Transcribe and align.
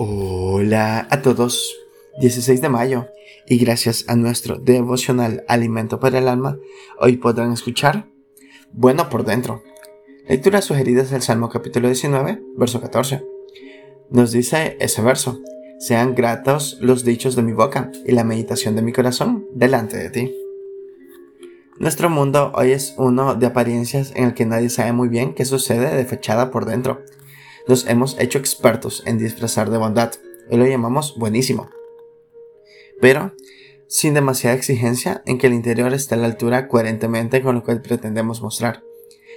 Hola 0.00 1.08
a 1.10 1.22
todos, 1.22 1.76
16 2.20 2.60
de 2.60 2.68
mayo, 2.68 3.08
y 3.48 3.58
gracias 3.58 4.04
a 4.06 4.14
nuestro 4.14 4.54
devocional 4.54 5.42
Alimento 5.48 5.98
para 5.98 6.20
el 6.20 6.28
Alma, 6.28 6.56
hoy 7.00 7.16
podrán 7.16 7.50
escuchar 7.50 8.06
Bueno 8.70 9.08
por 9.08 9.24
dentro. 9.24 9.64
Lecturas 10.28 10.66
sugeridas 10.66 11.10
del 11.10 11.22
Salmo 11.22 11.48
capítulo 11.48 11.88
19, 11.88 12.40
verso 12.56 12.80
14. 12.80 13.24
Nos 14.08 14.30
dice 14.30 14.76
ese 14.78 15.02
verso, 15.02 15.40
sean 15.80 16.14
gratos 16.14 16.78
los 16.80 17.02
dichos 17.02 17.34
de 17.34 17.42
mi 17.42 17.52
boca 17.52 17.90
y 18.06 18.12
la 18.12 18.22
meditación 18.22 18.76
de 18.76 18.82
mi 18.82 18.92
corazón 18.92 19.48
delante 19.52 19.96
de 19.96 20.10
ti. 20.10 20.32
Nuestro 21.80 22.08
mundo 22.08 22.52
hoy 22.54 22.70
es 22.70 22.94
uno 22.98 23.34
de 23.34 23.46
apariencias 23.46 24.12
en 24.14 24.26
el 24.26 24.34
que 24.34 24.46
nadie 24.46 24.70
sabe 24.70 24.92
muy 24.92 25.08
bien 25.08 25.34
qué 25.34 25.44
sucede 25.44 25.92
de 25.96 26.04
fechada 26.04 26.52
por 26.52 26.66
dentro 26.66 27.02
nos 27.68 27.86
hemos 27.86 28.18
hecho 28.18 28.38
expertos 28.38 29.02
en 29.06 29.18
disfrazar 29.18 29.70
de 29.70 29.78
bondad 29.78 30.12
y 30.50 30.56
lo 30.56 30.66
llamamos 30.66 31.16
buenísimo. 31.16 31.68
Pero 33.00 33.32
sin 33.86 34.14
demasiada 34.14 34.56
exigencia 34.56 35.22
en 35.26 35.38
que 35.38 35.46
el 35.46 35.54
interior 35.54 35.92
esté 35.94 36.14
a 36.14 36.18
la 36.18 36.26
altura 36.26 36.68
coherentemente 36.68 37.42
con 37.42 37.56
lo 37.56 37.64
que 37.64 37.76
pretendemos 37.76 38.42
mostrar. 38.42 38.82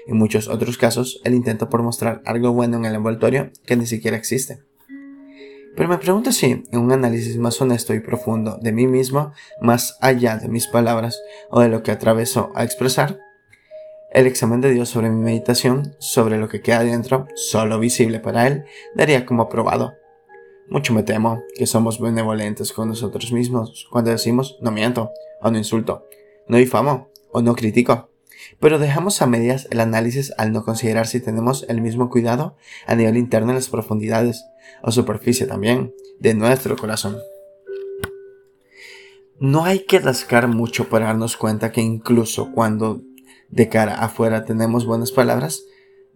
En 0.07 0.17
muchos 0.17 0.47
otros 0.47 0.77
casos, 0.77 1.21
el 1.23 1.35
intento 1.35 1.69
por 1.69 1.83
mostrar 1.83 2.21
algo 2.25 2.51
bueno 2.53 2.77
en 2.77 2.85
el 2.85 2.95
envoltorio 2.95 3.51
que 3.65 3.75
ni 3.75 3.85
siquiera 3.85 4.17
existe. 4.17 4.63
Pero 5.75 5.87
me 5.87 5.97
pregunto 5.97 6.31
si, 6.31 6.63
en 6.69 6.79
un 6.79 6.91
análisis 6.91 7.37
más 7.37 7.61
honesto 7.61 7.93
y 7.93 8.01
profundo 8.01 8.57
de 8.61 8.73
mí 8.73 8.87
mismo, 8.87 9.31
más 9.61 9.97
allá 10.01 10.37
de 10.37 10.49
mis 10.49 10.67
palabras 10.67 11.21
o 11.49 11.61
de 11.61 11.69
lo 11.69 11.81
que 11.81 11.91
atraveso 11.91 12.51
a 12.55 12.63
expresar, 12.63 13.19
el 14.11 14.27
examen 14.27 14.61
de 14.61 14.71
Dios 14.71 14.89
sobre 14.89 15.09
mi 15.09 15.21
meditación, 15.21 15.95
sobre 15.99 16.37
lo 16.37 16.49
que 16.49 16.61
queda 16.61 16.83
dentro, 16.83 17.27
solo 17.35 17.79
visible 17.79 18.19
para 18.19 18.47
Él, 18.47 18.65
daría 18.93 19.25
como 19.25 19.43
aprobado. 19.43 19.93
Mucho 20.69 20.93
me 20.93 21.03
temo 21.03 21.43
que 21.55 21.65
somos 21.65 21.99
benevolentes 21.99 22.73
con 22.73 22.89
nosotros 22.89 23.31
mismos 23.31 23.87
cuando 23.89 24.11
decimos 24.11 24.57
no 24.61 24.71
miento 24.71 25.11
o 25.41 25.49
no 25.49 25.57
insulto, 25.57 26.07
no 26.47 26.57
difamo 26.57 27.09
o 27.31 27.41
no 27.41 27.55
critico. 27.55 28.09
Pero 28.59 28.79
dejamos 28.79 29.21
a 29.21 29.27
medias 29.27 29.67
el 29.71 29.79
análisis 29.79 30.33
al 30.37 30.51
no 30.51 30.63
considerar 30.63 31.07
si 31.07 31.19
tenemos 31.19 31.65
el 31.69 31.81
mismo 31.81 32.09
cuidado 32.09 32.57
a 32.87 32.95
nivel 32.95 33.17
interno 33.17 33.49
en 33.49 33.55
las 33.55 33.69
profundidades, 33.69 34.45
o 34.83 34.91
superficie 34.91 35.45
también, 35.45 35.93
de 36.19 36.33
nuestro 36.33 36.75
corazón. 36.75 37.17
No 39.39 39.63
hay 39.63 39.79
que 39.85 39.99
rascar 39.99 40.47
mucho 40.47 40.89
para 40.89 41.07
darnos 41.07 41.37
cuenta 41.37 41.71
que 41.71 41.81
incluso 41.81 42.51
cuando 42.51 43.01
de 43.51 43.69
cara 43.69 43.95
afuera 43.95 44.45
tenemos 44.45 44.85
buenas 44.85 45.11
palabras, 45.11 45.65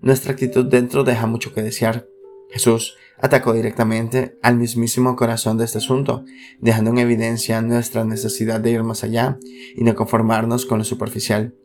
nuestra 0.02 0.32
actitud 0.32 0.66
dentro 0.66 1.04
deja 1.04 1.28
mucho 1.28 1.54
que 1.54 1.62
desear. 1.62 2.08
Jesús 2.50 2.96
atacó 3.20 3.54
directamente 3.54 4.38
al 4.42 4.56
mismísimo 4.56 5.16
corazón 5.16 5.58
de 5.58 5.66
este 5.66 5.80
asunto, 5.80 6.24
dejando 6.60 6.92
en 6.92 7.00
evidencia 7.00 7.62
nuestra 7.62 8.06
necesidad 8.06 8.60
de 8.60 8.72
ir 8.72 8.84
más 8.84 9.04
allá 9.04 9.38
y 9.76 9.84
no 9.84 9.96
conformarnos 9.96 10.66
con 10.66 10.78
lo 10.78 10.84
superficial, 10.84 11.56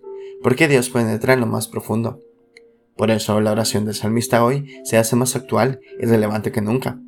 porque 0.43 0.69
Dios 0.69 0.91
penetra 0.91 1.35
en 1.35 1.41
lo 1.41 1.47
más 1.47 1.69
profundo. 1.69 2.21
Por 2.97 3.11
eso 3.11 3.41
la 3.41 3.53
oración 3.53 3.85
del 3.85 3.95
salmista 3.95 4.45
hoy 4.45 4.81
se 4.85 4.97
hace 4.97 5.17
más 5.17 5.37
actual 5.37 5.81
y 6.01 6.07
relevante 6.07 6.53
que 6.53 6.61
nunca, 6.61 7.01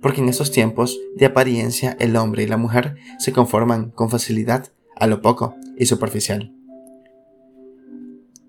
porque 0.00 0.20
en 0.20 0.28
estos 0.28 0.52
tiempos 0.52 0.98
de 1.16 1.26
apariencia 1.26 1.96
el 1.98 2.16
hombre 2.16 2.44
y 2.44 2.46
la 2.46 2.56
mujer 2.56 2.96
se 3.18 3.32
conforman 3.32 3.90
con 3.90 4.10
facilidad 4.10 4.68
a 4.96 5.06
lo 5.06 5.20
poco 5.22 5.56
y 5.76 5.86
superficial. 5.86 6.53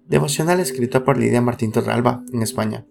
Devocional 0.08 0.60
escrito 0.60 1.04
por 1.04 1.18
Lidia 1.18 1.42
Martín 1.42 1.72
Torralba, 1.72 2.24
en 2.32 2.44
España. 2.44 2.86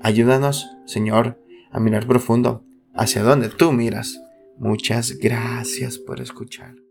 Ayúdanos, 0.00 0.68
Señor, 0.86 1.40
a 1.72 1.80
mirar 1.80 2.06
profundo, 2.06 2.64
hacia 2.94 3.24
donde 3.24 3.48
tú 3.48 3.72
miras. 3.72 4.20
Muchas 4.58 5.18
gracias 5.18 5.98
por 5.98 6.20
escuchar. 6.20 6.83